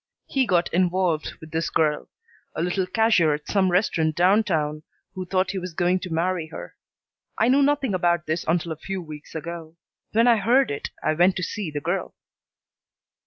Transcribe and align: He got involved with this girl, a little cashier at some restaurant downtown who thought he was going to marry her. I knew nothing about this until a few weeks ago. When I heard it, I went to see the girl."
He 0.25 0.47
got 0.47 0.73
involved 0.73 1.33
with 1.39 1.51
this 1.51 1.69
girl, 1.69 2.09
a 2.55 2.63
little 2.63 2.87
cashier 2.87 3.35
at 3.35 3.45
some 3.45 3.69
restaurant 3.69 4.15
downtown 4.15 4.81
who 5.13 5.27
thought 5.27 5.51
he 5.51 5.59
was 5.59 5.75
going 5.75 5.99
to 5.99 6.09
marry 6.11 6.47
her. 6.47 6.75
I 7.37 7.49
knew 7.49 7.61
nothing 7.61 7.93
about 7.93 8.25
this 8.25 8.43
until 8.47 8.71
a 8.71 8.75
few 8.77 8.99
weeks 8.99 9.35
ago. 9.35 9.75
When 10.13 10.27
I 10.27 10.37
heard 10.37 10.71
it, 10.71 10.89
I 11.03 11.13
went 11.13 11.35
to 11.35 11.43
see 11.43 11.69
the 11.69 11.81
girl." 11.81 12.15